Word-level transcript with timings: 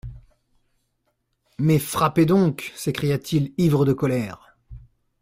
Mais 1.59 1.77
frappez 1.77 2.25
donc! 2.25 2.73
s'écria-t-il, 2.75 3.53
ivre 3.59 3.85
de 3.85 3.93
colère. 3.93 4.57